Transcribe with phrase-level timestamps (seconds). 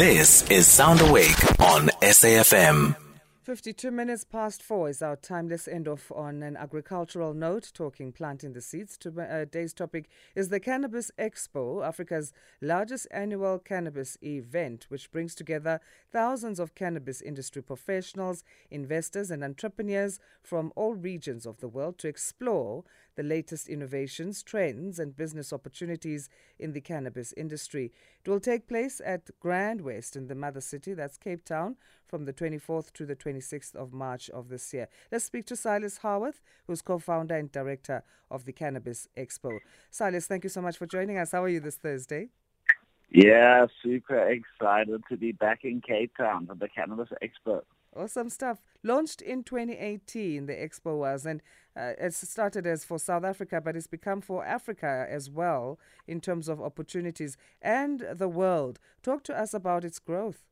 [0.00, 2.96] This is Sound Awake on SAFM.
[3.42, 5.50] 52 minutes past four is our time.
[5.50, 8.96] Let's end off on an agricultural note, talking planting the seeds.
[8.96, 12.32] Today's uh, topic is the Cannabis Expo, Africa's
[12.62, 20.18] largest annual cannabis event, which brings together thousands of cannabis industry professionals, investors, and entrepreneurs
[20.42, 22.84] from all regions of the world to explore
[23.16, 26.28] the latest innovations, trends, and business opportunities
[26.58, 27.92] in the cannabis industry.
[28.24, 32.24] It will take place at Grand West in the mother city, that's Cape Town, from
[32.24, 34.88] the 24th to the 26th of March of this year.
[35.12, 39.58] Let's speak to Silas Howarth, who's co founder and director of the Cannabis Expo.
[39.90, 41.32] Silas, thank you so much for joining us.
[41.32, 42.28] How are you this Thursday?
[43.10, 47.62] Yeah, super excited to be back in Cape Town for the Cannabis Expo.
[47.94, 48.62] Awesome stuff.
[48.84, 51.42] Launched in 2018, the expo was, and
[51.76, 56.20] uh, it started as for South Africa, but it's become for Africa as well in
[56.20, 58.78] terms of opportunities and the world.
[59.02, 60.44] Talk to us about its growth.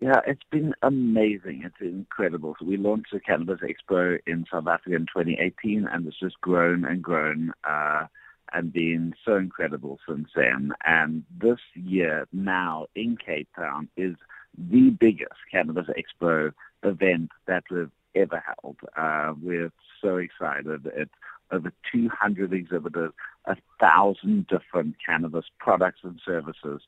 [0.00, 1.62] Yeah, it's been amazing.
[1.64, 2.56] It's incredible.
[2.58, 6.84] So we launched the Cannabis Expo in South Africa in 2018, and it's just grown
[6.84, 7.52] and grown.
[7.64, 8.06] Uh,
[8.52, 10.70] and been so incredible since then.
[10.84, 14.14] And this year now in Cape Town is
[14.58, 18.76] the biggest Cannabis Expo event that we've ever held.
[18.96, 20.90] Uh, we're so excited.
[20.94, 21.10] It's
[21.50, 23.12] over 200 exhibitors,
[23.44, 26.82] a thousand different cannabis products and services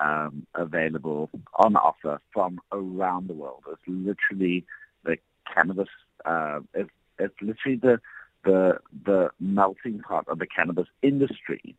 [0.00, 3.64] um, available on offer from around the world.
[3.70, 4.64] It's literally
[5.04, 5.16] the
[5.52, 5.88] cannabis.
[6.24, 8.00] Uh, it's, it's literally the
[8.44, 11.74] the the melting pot of the cannabis industry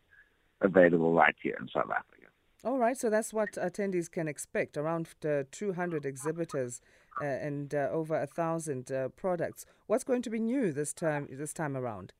[0.60, 2.19] available right here in South Africa.
[2.62, 6.82] All right, so that's what attendees can expect around uh, 200 exhibitors
[7.18, 9.64] uh, and uh, over a thousand uh, products.
[9.86, 12.12] What's going to be new this time this time around?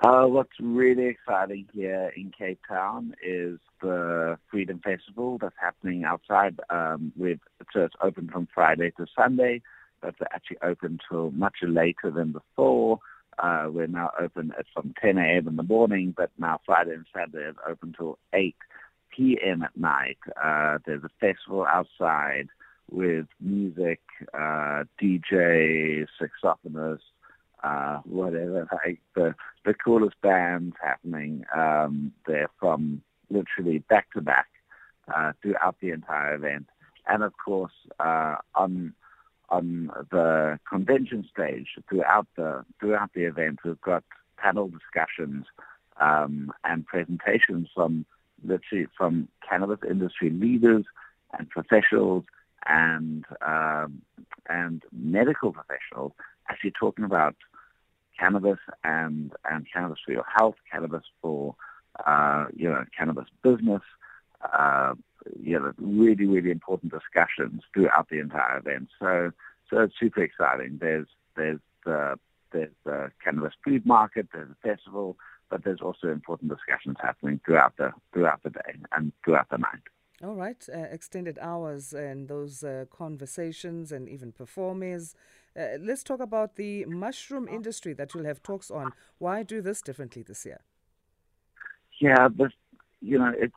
[0.00, 6.58] Uh, what's really exciting here in Cape Town is the Freedom Festival that's happening outside.
[6.68, 7.38] Um, with
[7.72, 9.62] so it's open from Friday to Sunday,
[10.00, 12.98] but it's actually open till much later than before.
[13.38, 15.46] Uh, we're now open at from 10 a.m.
[15.46, 18.56] in the morning, but now Friday and Saturday is open till 8
[19.14, 19.62] p.m.
[19.62, 20.18] at night.
[20.42, 22.48] Uh, there's a festival outside
[22.90, 24.00] with music,
[24.34, 27.00] uh, DJ, saxophonists,
[27.62, 29.34] uh, whatever, like the,
[29.64, 31.44] the coolest bands happening.
[31.54, 34.48] Um, they're from literally back to back
[35.14, 36.66] uh, throughout the entire event.
[37.06, 38.94] And of course, uh, on
[39.48, 44.02] on the convention stage throughout the throughout the event, we've got
[44.38, 45.46] panel discussions
[46.00, 48.06] um, and presentations from
[48.44, 50.84] literally from cannabis industry leaders
[51.38, 52.24] and professionals
[52.66, 54.02] and um,
[54.48, 56.12] and medical professionals
[56.48, 57.34] actually talking about
[58.18, 61.54] cannabis and and cannabis for your health, cannabis for
[62.06, 63.82] uh, you know cannabis business.
[64.52, 64.94] Uh,
[65.38, 68.88] you know, really, really important discussions throughout the entire event.
[68.98, 69.30] So,
[69.70, 70.78] so it's super exciting.
[70.80, 72.18] There's there's the
[72.52, 74.28] there's the cannabis food market.
[74.32, 75.16] There's a festival
[75.52, 79.84] but there's also important discussions happening throughout the throughout the day and throughout the night.
[80.24, 85.14] All right, uh, extended hours and those uh, conversations and even performers.
[85.54, 88.92] Uh, let's talk about the mushroom industry that you'll have talks on.
[89.18, 90.60] Why do this differently this year?
[92.00, 92.52] Yeah, this,
[93.02, 93.54] you know, it's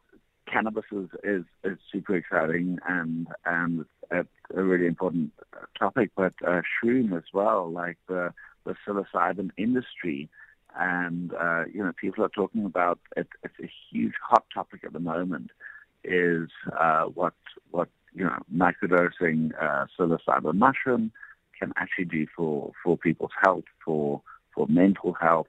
[0.51, 5.31] cannabis is, is, is super exciting and and it's a really important
[5.79, 8.33] topic, but uh, shroom as well, like the
[8.65, 10.29] the psilocybin industry
[10.77, 14.93] and uh, you know people are talking about it, it's a huge hot topic at
[14.93, 15.51] the moment
[16.03, 16.49] is
[16.79, 17.33] uh, what
[17.71, 21.11] what you know microdosing uh, psilocybin mushroom
[21.57, 24.21] can actually do for for people's health for
[24.53, 25.47] for mental health.